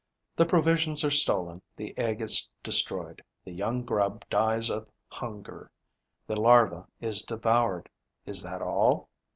[0.35, 3.23] The provisions are stolen, the egg is destroyed.
[3.45, 5.69] The young grub dies of hunger,
[6.25, 7.87] the larva is devoured.
[8.25, 9.09] Is that all?